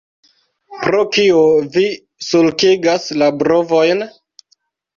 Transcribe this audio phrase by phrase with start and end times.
[0.85, 1.43] Pro kio
[1.75, 1.85] vi
[2.29, 4.05] sulkigas la brovojn?